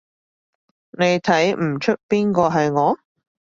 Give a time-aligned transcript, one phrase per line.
[0.97, 2.97] 你睇唔岀邊個係我？